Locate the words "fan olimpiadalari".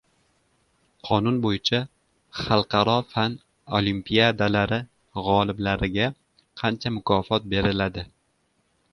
3.11-4.79